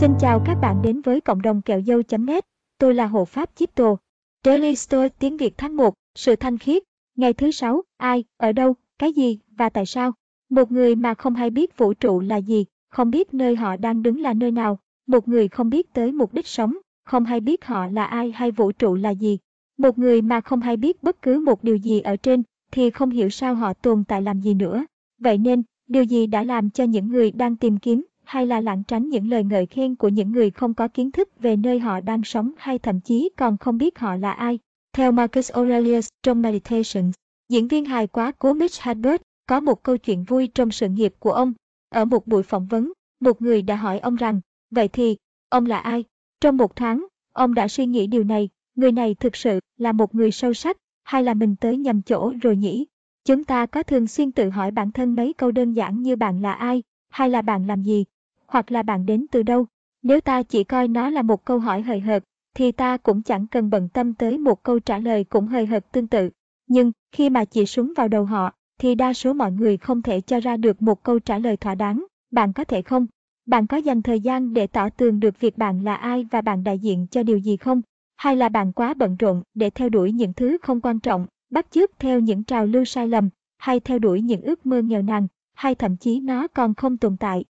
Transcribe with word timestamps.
Xin 0.00 0.10
chào 0.20 0.42
các 0.46 0.54
bạn 0.54 0.82
đến 0.82 1.00
với 1.00 1.20
cộng 1.20 1.42
đồng 1.42 1.62
kẹo 1.62 1.80
dâu.net. 1.82 2.44
Tôi 2.78 2.94
là 2.94 3.06
Hộ 3.06 3.24
Pháp 3.24 3.50
Chip 3.54 3.74
Tô. 3.74 3.98
Daily 4.44 4.74
Store 4.74 5.08
tiếng 5.08 5.36
Việt 5.36 5.54
tháng 5.58 5.76
1, 5.76 5.94
sự 6.14 6.36
thanh 6.36 6.58
khiết. 6.58 6.82
Ngày 7.16 7.32
thứ 7.32 7.50
6. 7.50 7.82
ai, 7.96 8.24
ở 8.36 8.52
đâu, 8.52 8.74
cái 8.98 9.12
gì 9.12 9.38
và 9.56 9.68
tại 9.68 9.86
sao? 9.86 10.12
Một 10.50 10.72
người 10.72 10.94
mà 10.94 11.14
không 11.14 11.34
hay 11.34 11.50
biết 11.50 11.78
vũ 11.78 11.94
trụ 11.94 12.20
là 12.20 12.36
gì, 12.36 12.64
không 12.90 13.10
biết 13.10 13.34
nơi 13.34 13.56
họ 13.56 13.76
đang 13.76 14.02
đứng 14.02 14.20
là 14.20 14.34
nơi 14.34 14.50
nào, 14.50 14.78
một 15.06 15.28
người 15.28 15.48
không 15.48 15.70
biết 15.70 15.92
tới 15.92 16.12
mục 16.12 16.34
đích 16.34 16.46
sống, 16.46 16.76
không 17.04 17.24
hay 17.24 17.40
biết 17.40 17.64
họ 17.64 17.86
là 17.86 18.04
ai 18.04 18.32
hay 18.34 18.50
vũ 18.50 18.72
trụ 18.72 18.94
là 18.94 19.10
gì. 19.10 19.38
Một 19.78 19.98
người 19.98 20.22
mà 20.22 20.40
không 20.40 20.60
hay 20.60 20.76
biết 20.76 21.02
bất 21.02 21.22
cứ 21.22 21.40
một 21.40 21.64
điều 21.64 21.76
gì 21.76 22.00
ở 22.00 22.16
trên 22.16 22.42
thì 22.72 22.90
không 22.90 23.10
hiểu 23.10 23.28
sao 23.28 23.54
họ 23.54 23.72
tồn 23.72 24.04
tại 24.04 24.22
làm 24.22 24.40
gì 24.40 24.54
nữa. 24.54 24.84
Vậy 25.20 25.38
nên, 25.38 25.62
điều 25.86 26.02
gì 26.02 26.26
đã 26.26 26.42
làm 26.42 26.70
cho 26.70 26.84
những 26.84 27.08
người 27.08 27.30
đang 27.30 27.56
tìm 27.56 27.76
kiếm 27.76 28.04
hay 28.28 28.46
là 28.46 28.60
lảng 28.60 28.82
tránh 28.84 29.08
những 29.08 29.30
lời 29.30 29.44
ngợi 29.44 29.66
khen 29.66 29.94
của 29.94 30.08
những 30.08 30.32
người 30.32 30.50
không 30.50 30.74
có 30.74 30.88
kiến 30.88 31.10
thức 31.10 31.28
về 31.40 31.56
nơi 31.56 31.78
họ 31.78 32.00
đang 32.00 32.24
sống 32.24 32.52
hay 32.56 32.78
thậm 32.78 33.00
chí 33.00 33.30
còn 33.36 33.56
không 33.58 33.78
biết 33.78 33.98
họ 33.98 34.16
là 34.16 34.32
ai. 34.32 34.58
Theo 34.92 35.12
Marcus 35.12 35.52
Aurelius 35.52 36.08
trong 36.22 36.42
Meditations, 36.42 37.14
diễn 37.48 37.68
viên 37.68 37.84
hài 37.84 38.06
quá 38.06 38.32
cố 38.38 38.52
Mitch 38.52 38.80
Hedberg 38.80 39.22
có 39.46 39.60
một 39.60 39.82
câu 39.82 39.96
chuyện 39.96 40.24
vui 40.24 40.46
trong 40.46 40.70
sự 40.70 40.88
nghiệp 40.88 41.14
của 41.18 41.32
ông. 41.32 41.52
Ở 41.88 42.04
một 42.04 42.26
buổi 42.26 42.42
phỏng 42.42 42.66
vấn, 42.66 42.92
một 43.20 43.42
người 43.42 43.62
đã 43.62 43.76
hỏi 43.76 43.98
ông 43.98 44.16
rằng, 44.16 44.40
vậy 44.70 44.88
thì, 44.88 45.16
ông 45.48 45.66
là 45.66 45.78
ai? 45.78 46.04
Trong 46.40 46.56
một 46.56 46.76
tháng, 46.76 47.06
ông 47.32 47.54
đã 47.54 47.68
suy 47.68 47.86
nghĩ 47.86 48.06
điều 48.06 48.24
này, 48.24 48.48
người 48.74 48.92
này 48.92 49.14
thực 49.14 49.36
sự 49.36 49.60
là 49.76 49.92
một 49.92 50.14
người 50.14 50.30
sâu 50.30 50.54
sắc, 50.54 50.76
hay 51.04 51.22
là 51.22 51.34
mình 51.34 51.56
tới 51.56 51.76
nhầm 51.76 52.02
chỗ 52.02 52.32
rồi 52.42 52.56
nhỉ? 52.56 52.86
Chúng 53.24 53.44
ta 53.44 53.66
có 53.66 53.82
thường 53.82 54.06
xuyên 54.06 54.32
tự 54.32 54.50
hỏi 54.50 54.70
bản 54.70 54.92
thân 54.92 55.14
mấy 55.14 55.32
câu 55.32 55.50
đơn 55.50 55.72
giản 55.72 56.02
như 56.02 56.16
bạn 56.16 56.42
là 56.42 56.52
ai, 56.52 56.82
hay 57.08 57.30
là 57.30 57.42
bạn 57.42 57.66
làm 57.66 57.82
gì, 57.82 58.04
hoặc 58.48 58.72
là 58.72 58.82
bạn 58.82 59.06
đến 59.06 59.26
từ 59.30 59.42
đâu. 59.42 59.66
Nếu 60.02 60.20
ta 60.20 60.42
chỉ 60.42 60.64
coi 60.64 60.88
nó 60.88 61.10
là 61.10 61.22
một 61.22 61.44
câu 61.44 61.58
hỏi 61.58 61.82
hời 61.82 62.00
hợt, 62.00 62.24
thì 62.54 62.72
ta 62.72 62.96
cũng 62.96 63.22
chẳng 63.22 63.46
cần 63.46 63.70
bận 63.70 63.88
tâm 63.88 64.14
tới 64.14 64.38
một 64.38 64.62
câu 64.62 64.78
trả 64.78 64.98
lời 64.98 65.24
cũng 65.24 65.46
hời 65.46 65.66
hợt 65.66 65.92
tương 65.92 66.06
tự. 66.06 66.30
Nhưng, 66.66 66.92
khi 67.12 67.30
mà 67.30 67.44
chỉ 67.44 67.66
súng 67.66 67.92
vào 67.96 68.08
đầu 68.08 68.24
họ, 68.24 68.52
thì 68.78 68.94
đa 68.94 69.12
số 69.12 69.32
mọi 69.32 69.52
người 69.52 69.76
không 69.76 70.02
thể 70.02 70.20
cho 70.20 70.40
ra 70.40 70.56
được 70.56 70.82
một 70.82 71.02
câu 71.02 71.18
trả 71.18 71.38
lời 71.38 71.56
thỏa 71.56 71.74
đáng. 71.74 72.04
Bạn 72.30 72.52
có 72.52 72.64
thể 72.64 72.82
không? 72.82 73.06
Bạn 73.46 73.66
có 73.66 73.76
dành 73.76 74.02
thời 74.02 74.20
gian 74.20 74.52
để 74.54 74.66
tỏ 74.66 74.88
tường 74.88 75.20
được 75.20 75.40
việc 75.40 75.58
bạn 75.58 75.84
là 75.84 75.94
ai 75.94 76.26
và 76.30 76.40
bạn 76.40 76.64
đại 76.64 76.78
diện 76.78 77.06
cho 77.10 77.22
điều 77.22 77.38
gì 77.38 77.56
không? 77.56 77.82
Hay 78.16 78.36
là 78.36 78.48
bạn 78.48 78.72
quá 78.72 78.94
bận 78.94 79.16
rộn 79.16 79.42
để 79.54 79.70
theo 79.70 79.88
đuổi 79.88 80.12
những 80.12 80.32
thứ 80.32 80.58
không 80.62 80.80
quan 80.80 81.00
trọng, 81.00 81.26
bắt 81.50 81.66
chước 81.70 81.90
theo 81.98 82.20
những 82.20 82.44
trào 82.44 82.66
lưu 82.66 82.84
sai 82.84 83.08
lầm, 83.08 83.28
hay 83.58 83.80
theo 83.80 83.98
đuổi 83.98 84.22
những 84.22 84.42
ước 84.42 84.66
mơ 84.66 84.82
nghèo 84.82 85.02
nàn, 85.02 85.26
hay 85.54 85.74
thậm 85.74 85.96
chí 85.96 86.20
nó 86.20 86.48
còn 86.48 86.74
không 86.74 86.96
tồn 86.96 87.16
tại. 87.16 87.44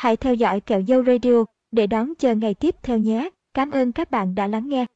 Hãy 0.00 0.16
theo 0.16 0.34
dõi 0.34 0.60
kẹo 0.60 0.82
dâu 0.82 1.04
radio 1.04 1.44
để 1.72 1.86
đón 1.86 2.14
chờ 2.18 2.34
ngày 2.34 2.54
tiếp 2.54 2.74
theo 2.82 2.98
nhé. 2.98 3.28
Cảm 3.54 3.70
ơn 3.70 3.92
các 3.92 4.10
bạn 4.10 4.34
đã 4.34 4.46
lắng 4.46 4.68
nghe. 4.68 4.86